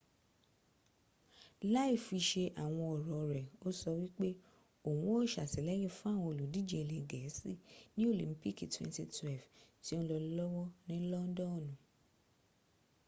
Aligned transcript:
láìfisẹ 1.73 2.43
àwọn 2.63 2.85
ọ̀rọ̀ 2.93 3.23
re 3.35 3.43
o 3.65 3.67
sọ 3.79 3.89
wípé 4.01 4.27
òhun 4.89 5.17
o 5.25 5.31
sàtìlẹyìn 5.33 5.93
fún 5.97 6.11
àwọn 6.17 6.29
òlùdíjẹ 6.33 6.77
ilẹ 6.83 6.99
gẹ̀ẹ́sí 7.09 7.51
ní 7.95 8.03
olimpiki 8.13 8.63
2012 8.67 9.45
tí 9.83 9.91
o 9.99 10.01
n 10.01 10.07
lọ 10.09 10.17
lọ́wọ́ 10.37 10.65
ni 10.87 10.97
londonu 11.11 11.71